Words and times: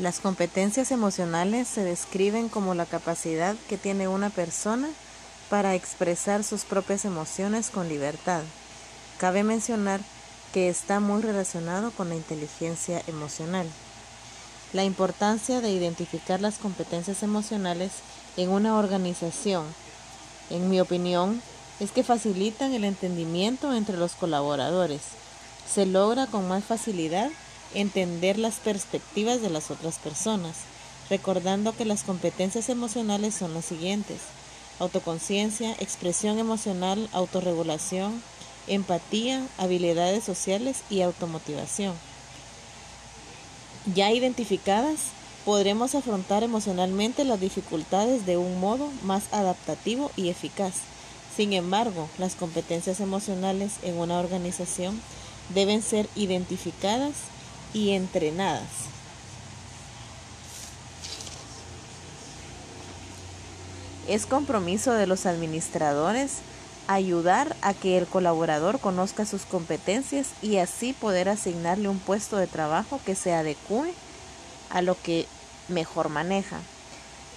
Las 0.00 0.20
competencias 0.20 0.92
emocionales 0.92 1.68
se 1.68 1.82
describen 1.82 2.50
como 2.50 2.74
la 2.74 2.84
capacidad 2.84 3.56
que 3.66 3.78
tiene 3.78 4.08
una 4.08 4.28
persona 4.28 4.88
para 5.48 5.74
expresar 5.74 6.44
sus 6.44 6.64
propias 6.64 7.06
emociones 7.06 7.70
con 7.70 7.88
libertad. 7.88 8.42
Cabe 9.16 9.42
mencionar 9.42 10.02
que 10.52 10.68
está 10.68 11.00
muy 11.00 11.22
relacionado 11.22 11.92
con 11.92 12.10
la 12.10 12.14
inteligencia 12.14 13.02
emocional. 13.06 13.66
La 14.74 14.84
importancia 14.84 15.62
de 15.62 15.70
identificar 15.70 16.42
las 16.42 16.58
competencias 16.58 17.22
emocionales 17.22 17.92
en 18.36 18.50
una 18.50 18.76
organización, 18.76 19.64
en 20.50 20.68
mi 20.68 20.78
opinión, 20.78 21.40
es 21.80 21.90
que 21.90 22.04
facilitan 22.04 22.74
el 22.74 22.84
entendimiento 22.84 23.72
entre 23.72 23.96
los 23.96 24.12
colaboradores. 24.12 25.00
Se 25.66 25.86
logra 25.86 26.26
con 26.26 26.46
más 26.48 26.64
facilidad 26.64 27.30
entender 27.76 28.38
las 28.38 28.54
perspectivas 28.54 29.42
de 29.42 29.50
las 29.50 29.70
otras 29.70 29.98
personas, 29.98 30.56
recordando 31.10 31.76
que 31.76 31.84
las 31.84 32.04
competencias 32.04 32.70
emocionales 32.70 33.34
son 33.34 33.52
las 33.52 33.66
siguientes. 33.66 34.18
Autoconciencia, 34.78 35.72
expresión 35.78 36.38
emocional, 36.38 37.08
autorregulación, 37.12 38.22
empatía, 38.66 39.46
habilidades 39.58 40.24
sociales 40.24 40.78
y 40.90 41.02
automotivación. 41.02 41.94
Ya 43.94 44.10
identificadas, 44.10 44.98
podremos 45.44 45.94
afrontar 45.94 46.42
emocionalmente 46.42 47.24
las 47.24 47.40
dificultades 47.40 48.26
de 48.26 48.38
un 48.38 48.58
modo 48.58 48.90
más 49.02 49.24
adaptativo 49.32 50.10
y 50.16 50.30
eficaz. 50.30 50.74
Sin 51.36 51.52
embargo, 51.52 52.08
las 52.16 52.34
competencias 52.34 53.00
emocionales 53.00 53.72
en 53.82 53.98
una 53.98 54.18
organización 54.18 54.98
deben 55.54 55.82
ser 55.82 56.08
identificadas 56.16 57.12
y 57.72 57.92
entrenadas. 57.92 58.86
Es 64.08 64.26
compromiso 64.26 64.92
de 64.92 65.06
los 65.06 65.26
administradores 65.26 66.38
ayudar 66.86 67.56
a 67.62 67.74
que 67.74 67.98
el 67.98 68.06
colaborador 68.06 68.78
conozca 68.78 69.26
sus 69.26 69.42
competencias 69.42 70.28
y 70.42 70.58
así 70.58 70.92
poder 70.92 71.28
asignarle 71.28 71.88
un 71.88 71.98
puesto 71.98 72.36
de 72.36 72.46
trabajo 72.46 73.00
que 73.04 73.16
se 73.16 73.34
adecue 73.34 73.92
a 74.70 74.82
lo 74.82 74.96
que 75.00 75.26
mejor 75.68 76.08
maneja. 76.08 76.58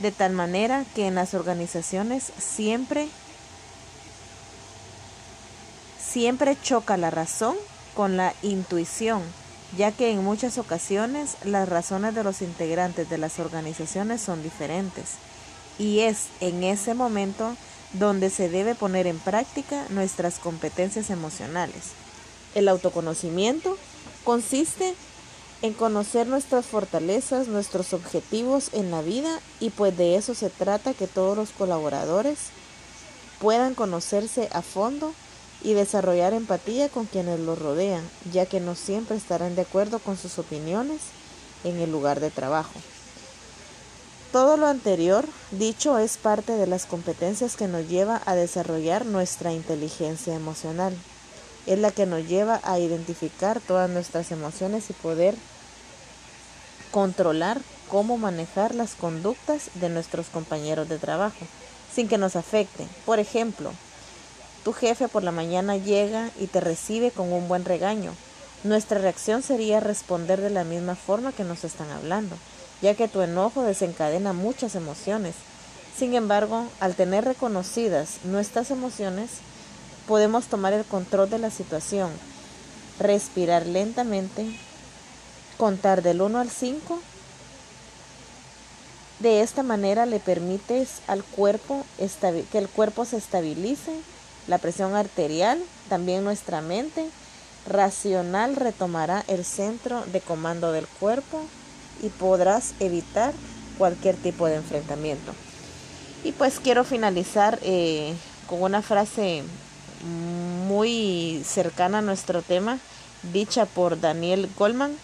De 0.00 0.10
tal 0.10 0.32
manera 0.32 0.84
que 0.94 1.06
en 1.06 1.14
las 1.14 1.34
organizaciones 1.34 2.32
siempre 2.38 3.08
siempre 5.98 6.56
choca 6.62 6.96
la 6.96 7.10
razón 7.10 7.56
con 7.94 8.16
la 8.16 8.34
intuición 8.42 9.22
ya 9.76 9.92
que 9.92 10.10
en 10.10 10.22
muchas 10.22 10.58
ocasiones 10.58 11.36
las 11.44 11.68
razones 11.68 12.14
de 12.14 12.24
los 12.24 12.42
integrantes 12.42 13.08
de 13.10 13.18
las 13.18 13.38
organizaciones 13.38 14.20
son 14.20 14.42
diferentes 14.42 15.14
y 15.78 16.00
es 16.00 16.26
en 16.40 16.62
ese 16.62 16.94
momento 16.94 17.56
donde 17.92 18.30
se 18.30 18.48
debe 18.48 18.74
poner 18.74 19.06
en 19.06 19.18
práctica 19.18 19.86
nuestras 19.90 20.38
competencias 20.38 21.10
emocionales. 21.10 21.92
El 22.54 22.68
autoconocimiento 22.68 23.76
consiste 24.24 24.94
en 25.62 25.72
conocer 25.72 26.26
nuestras 26.26 26.66
fortalezas, 26.66 27.48
nuestros 27.48 27.92
objetivos 27.92 28.70
en 28.72 28.90
la 28.90 29.00
vida 29.00 29.40
y 29.60 29.70
pues 29.70 29.96
de 29.96 30.16
eso 30.16 30.34
se 30.34 30.50
trata 30.50 30.94
que 30.94 31.06
todos 31.06 31.36
los 31.36 31.50
colaboradores 31.50 32.38
puedan 33.40 33.74
conocerse 33.74 34.48
a 34.52 34.62
fondo 34.62 35.14
y 35.64 35.72
desarrollar 35.72 36.34
empatía 36.34 36.88
con 36.88 37.06
quienes 37.06 37.40
los 37.40 37.58
rodean, 37.58 38.08
ya 38.30 38.46
que 38.46 38.60
no 38.60 38.74
siempre 38.74 39.16
estarán 39.16 39.56
de 39.56 39.62
acuerdo 39.62 39.98
con 39.98 40.16
sus 40.16 40.38
opiniones 40.38 41.00
en 41.64 41.80
el 41.80 41.90
lugar 41.90 42.20
de 42.20 42.30
trabajo. 42.30 42.74
Todo 44.30 44.56
lo 44.56 44.66
anterior 44.66 45.24
dicho 45.52 45.98
es 45.98 46.16
parte 46.16 46.52
de 46.52 46.66
las 46.66 46.86
competencias 46.86 47.56
que 47.56 47.68
nos 47.68 47.88
lleva 47.88 48.20
a 48.26 48.34
desarrollar 48.34 49.06
nuestra 49.06 49.52
inteligencia 49.52 50.34
emocional. 50.34 50.96
Es 51.66 51.78
la 51.78 51.90
que 51.90 52.04
nos 52.04 52.28
lleva 52.28 52.60
a 52.64 52.78
identificar 52.78 53.60
todas 53.60 53.88
nuestras 53.88 54.32
emociones 54.32 54.90
y 54.90 54.92
poder 54.92 55.34
controlar 56.90 57.60
cómo 57.88 58.18
manejar 58.18 58.74
las 58.74 58.94
conductas 58.94 59.70
de 59.74 59.88
nuestros 59.88 60.26
compañeros 60.26 60.88
de 60.88 60.98
trabajo 60.98 61.46
sin 61.94 62.08
que 62.08 62.18
nos 62.18 62.36
afecten. 62.36 62.88
Por 63.06 63.20
ejemplo, 63.20 63.72
tu 64.64 64.72
jefe 64.72 65.08
por 65.08 65.22
la 65.22 65.30
mañana 65.30 65.76
llega 65.76 66.30
y 66.40 66.46
te 66.46 66.60
recibe 66.60 67.10
con 67.10 67.32
un 67.32 67.48
buen 67.48 67.66
regaño. 67.66 68.12
Nuestra 68.64 68.98
reacción 68.98 69.42
sería 69.42 69.78
responder 69.78 70.40
de 70.40 70.48
la 70.48 70.64
misma 70.64 70.94
forma 70.94 71.32
que 71.32 71.44
nos 71.44 71.64
están 71.64 71.90
hablando, 71.90 72.34
ya 72.80 72.94
que 72.94 73.06
tu 73.06 73.20
enojo 73.20 73.62
desencadena 73.62 74.32
muchas 74.32 74.74
emociones. 74.74 75.34
Sin 75.96 76.14
embargo, 76.14 76.64
al 76.80 76.94
tener 76.94 77.24
reconocidas 77.24 78.24
nuestras 78.24 78.70
emociones, 78.70 79.30
podemos 80.08 80.46
tomar 80.46 80.72
el 80.72 80.84
control 80.86 81.28
de 81.28 81.38
la 81.38 81.50
situación, 81.50 82.10
respirar 82.98 83.66
lentamente, 83.66 84.46
contar 85.58 86.00
del 86.00 86.22
1 86.22 86.38
al 86.38 86.48
5. 86.48 87.00
De 89.18 89.42
esta 89.42 89.62
manera 89.62 90.06
le 90.06 90.20
permites 90.20 91.02
al 91.06 91.22
cuerpo 91.22 91.84
que 92.50 92.58
el 92.58 92.68
cuerpo 92.68 93.04
se 93.04 93.18
estabilice 93.18 93.92
la 94.46 94.58
presión 94.58 94.94
arterial, 94.94 95.62
también 95.88 96.24
nuestra 96.24 96.60
mente 96.60 97.08
racional 97.66 98.56
retomará 98.56 99.24
el 99.28 99.44
centro 99.44 100.04
de 100.12 100.20
comando 100.20 100.72
del 100.72 100.86
cuerpo 100.86 101.40
y 102.02 102.08
podrás 102.10 102.74
evitar 102.80 103.32
cualquier 103.78 104.16
tipo 104.16 104.46
de 104.46 104.56
enfrentamiento. 104.56 105.32
Y 106.24 106.32
pues 106.32 106.60
quiero 106.60 106.84
finalizar 106.84 107.58
eh, 107.62 108.14
con 108.48 108.62
una 108.62 108.82
frase 108.82 109.42
muy 110.68 111.42
cercana 111.46 111.98
a 111.98 112.02
nuestro 112.02 112.42
tema, 112.42 112.78
dicha 113.32 113.66
por 113.66 114.00
Daniel 114.00 114.48
Goldman. 114.56 114.94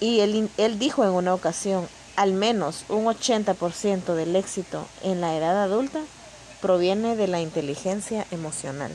Y 0.00 0.20
él, 0.20 0.50
él 0.56 0.78
dijo 0.78 1.04
en 1.04 1.10
una 1.10 1.32
ocasión, 1.32 1.88
al 2.16 2.32
menos 2.32 2.84
un 2.88 3.04
80% 3.04 4.14
del 4.14 4.36
éxito 4.36 4.86
en 5.02 5.20
la 5.20 5.36
edad 5.36 5.62
adulta 5.62 6.00
proviene 6.62 7.16
de 7.16 7.26
la 7.26 7.40
inteligencia 7.40 8.24
emocional. 8.30 8.92